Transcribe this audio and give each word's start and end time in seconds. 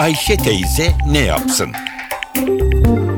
Ayşe 0.00 0.36
teyze 0.36 0.82
ne 1.12 1.18
yapsın? 1.18 1.68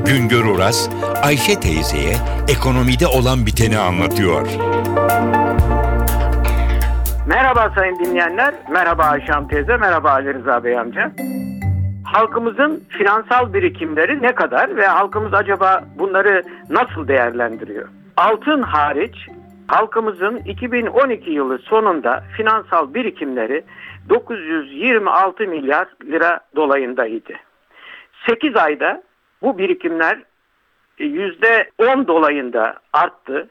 Güngör 0.05 0.45
Oras, 0.45 0.89
Ayşe 1.23 1.59
teyzeye 1.59 2.15
ekonomide 2.47 3.07
olan 3.07 3.45
biteni 3.45 3.77
anlatıyor. 3.77 4.47
Merhaba 7.27 7.71
sayın 7.75 7.99
dinleyenler, 7.99 8.53
merhaba 8.71 9.03
Ayşem 9.03 9.47
teyze, 9.47 9.77
merhaba 9.77 10.11
Ali 10.11 10.33
Rıza 10.33 10.63
Bey 10.63 10.79
amca. 10.79 11.11
Halkımızın 12.03 12.83
finansal 12.89 13.53
birikimleri 13.53 14.21
ne 14.21 14.35
kadar 14.35 14.75
ve 14.75 14.87
halkımız 14.87 15.33
acaba 15.33 15.83
bunları 15.99 16.43
nasıl 16.69 17.07
değerlendiriyor? 17.07 17.87
Altın 18.17 18.61
hariç 18.61 19.15
halkımızın 19.67 20.37
2012 20.37 21.31
yılı 21.31 21.59
sonunda 21.59 22.23
finansal 22.37 22.93
birikimleri 22.93 23.63
926 24.09 25.47
milyar 25.47 25.87
lira 26.05 26.39
dolayındaydı. 26.55 27.33
8 28.27 28.55
ayda 28.55 29.03
bu 29.41 29.57
birikimler 29.57 30.23
%10 30.99 32.07
dolayında 32.07 32.79
arttı. 32.93 33.49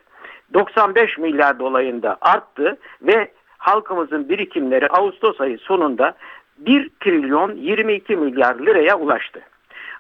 95 0.55 1.19
milyar 1.19 1.59
dolayında 1.59 2.17
arttı 2.21 2.79
ve 3.03 3.33
halkımızın 3.59 4.29
birikimleri 4.29 4.89
Ağustos 4.89 5.41
ayı 5.41 5.59
sonunda 5.59 6.15
1 6.59 6.91
trilyon 7.01 7.55
22 7.55 8.17
milyar 8.17 8.55
liraya 8.55 8.99
ulaştı. 8.99 9.41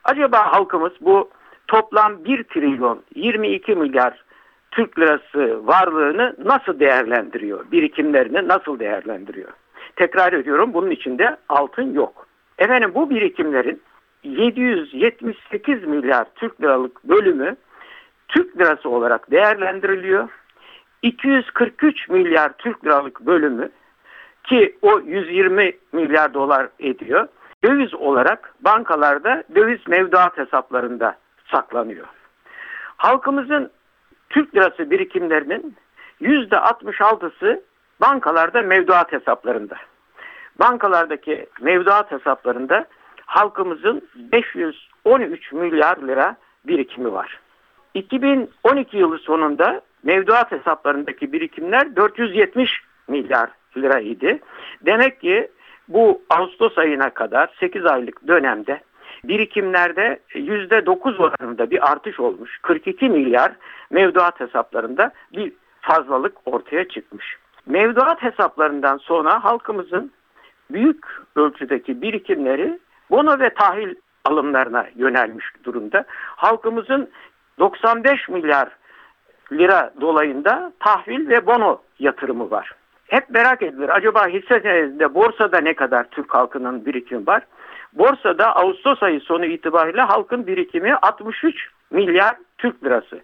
Acaba 0.05 0.53
halkımız 0.53 0.93
bu 1.01 1.31
toplam 1.69 2.25
1 2.25 2.45
trilyon 2.45 3.03
22 3.15 3.75
milyar 3.75 4.25
Türk 4.73 4.99
lirası 4.99 5.67
varlığını 5.67 6.37
nasıl 6.45 6.81
değerlendiriyor? 6.81 7.71
Birikimlerini 7.73 8.49
nasıl 8.49 8.79
değerlendiriyor? 8.79 9.49
Tekrar 9.97 10.33
ediyorum 10.33 10.75
bunun 10.75 10.91
içinde 10.91 11.37
altın 11.49 11.95
yok. 11.95 12.27
Efendim 12.59 12.93
bu 12.95 13.11
birikimlerin 13.11 13.83
778 14.23 15.85
milyar 15.85 16.27
Türk 16.35 16.63
liralık 16.63 17.05
bölümü 17.05 17.57
Türk 18.29 18.59
lirası 18.59 18.89
olarak 18.89 19.31
değerlendiriliyor. 19.31 20.29
243 21.03 22.09
milyar 22.09 22.53
Türk 22.59 22.85
liralık 22.85 23.21
bölümü 23.21 23.71
ki 24.45 24.77
o 24.83 25.01
120 25.01 25.73
milyar 25.93 26.35
dolar 26.35 26.69
ediyor. 26.79 27.29
Döviz 27.65 27.95
olarak 27.95 28.55
bankalarda 28.61 29.45
döviz 29.55 29.89
mevduat 29.89 30.39
hesaplarında 30.39 31.17
saklanıyor. 31.51 32.07
Halkımızın 32.97 33.71
Türk 34.33 34.55
lirası 34.55 34.91
birikimlerinin 34.91 35.77
%66'sı 36.21 37.63
bankalarda 38.01 38.63
mevduat 38.63 39.13
hesaplarında. 39.13 39.77
Bankalardaki 40.61 41.47
mevduat 41.61 42.11
hesaplarında 42.11 42.85
halkımızın 43.27 44.09
513 44.15 45.53
milyar 45.53 45.97
lira 45.97 46.37
birikimi 46.65 47.13
var. 47.13 47.41
2012 47.95 48.97
yılı 48.97 49.19
sonunda 49.19 49.81
mevduat 50.03 50.53
hesaplarındaki 50.53 51.33
birikimler 51.33 51.97
470 51.97 52.71
milyar 53.09 53.51
lira 53.77 54.01
idi. 54.01 54.41
Demek 54.87 55.21
ki 55.21 55.51
bu 55.89 56.23
Ağustos 56.31 56.79
ayına 56.79 57.11
kadar 57.11 57.51
8 57.61 57.87
aylık 57.87 58.29
dönemde 58.29 58.81
birikimlerde 59.25 60.19
%9 60.35 61.19
oranında 61.19 61.71
bir 61.71 61.93
artış 61.93 62.21
olmuş. 62.21 62.59
42 62.63 63.09
milyar 63.09 63.53
mevduat 63.91 64.41
hesaplarında 64.41 65.13
bir 65.33 65.53
fazlalık 65.81 66.37
ortaya 66.45 66.89
çıkmış. 66.89 67.37
Mevduat 67.67 68.23
hesaplarından 68.23 68.97
sonra 68.97 69.45
halkımızın 69.45 70.13
büyük 70.71 71.07
ölçüdeki 71.37 72.03
birikimleri 72.03 72.79
bono 73.11 73.39
ve 73.39 73.55
tahil 73.55 73.95
alımlarına 74.25 74.87
yönelmiş 74.97 75.47
durumda. 75.65 76.05
Halkımızın 76.37 77.11
95 77.59 78.29
milyar 78.29 78.69
lira 79.53 79.93
dolayında 80.01 80.73
tahvil 80.81 81.29
ve 81.29 81.47
bono 81.47 81.83
yatırımı 81.99 82.51
var. 82.51 82.73
Hep 83.07 83.31
merak 83.31 83.63
edilir. 83.63 83.89
Acaba 83.89 84.27
hisse 84.27 84.61
senedinde 84.61 85.15
borsada 85.15 85.61
ne 85.61 85.75
kadar 85.75 86.05
Türk 86.11 86.35
halkının 86.35 86.87
birikimi 86.87 87.27
var? 87.27 87.43
Borsada 87.93 88.57
Ağustos 88.57 89.03
ayı 89.03 89.21
sonu 89.21 89.45
itibariyle 89.45 90.01
halkın 90.01 90.47
birikimi 90.47 90.95
63 90.95 91.69
milyar 91.91 92.37
Türk 92.59 92.85
lirası. 92.85 93.21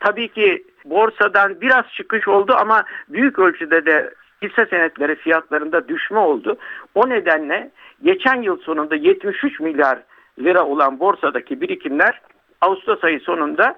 Tabii 0.00 0.28
ki 0.28 0.64
borsadan 0.84 1.60
biraz 1.60 1.84
çıkış 1.96 2.28
oldu 2.28 2.54
ama 2.58 2.84
büyük 3.08 3.38
ölçüde 3.38 3.86
de 3.86 4.14
hisse 4.42 4.66
senetleri 4.66 5.14
fiyatlarında 5.14 5.88
düşme 5.88 6.18
oldu. 6.18 6.56
O 6.94 7.08
nedenle 7.08 7.70
geçen 8.02 8.42
yıl 8.42 8.58
sonunda 8.58 8.96
73 8.96 9.60
milyar 9.60 9.98
lira 10.38 10.64
olan 10.64 11.00
borsadaki 11.00 11.60
birikimler 11.60 12.20
Ağustos 12.60 13.04
ayı 13.04 13.20
sonunda 13.20 13.76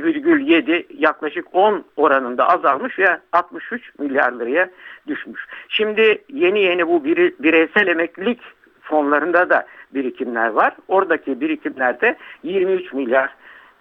%9,7 0.00 0.86
yaklaşık 0.98 1.46
10 1.52 1.84
oranında 1.96 2.48
azalmış 2.48 2.98
ve 2.98 3.18
63 3.32 3.98
milyar 3.98 4.32
liraya 4.32 4.70
düşmüş. 5.06 5.46
Şimdi 5.68 6.22
yeni 6.28 6.60
yeni 6.60 6.88
bu 6.88 7.04
bireysel 7.04 7.86
emeklilik 7.86 8.40
fonlarında 8.82 9.50
da 9.50 9.66
birikimler 9.94 10.48
var. 10.48 10.72
Oradaki 10.88 11.40
birikimlerde 11.40 12.16
23 12.42 12.92
milyar 12.92 13.34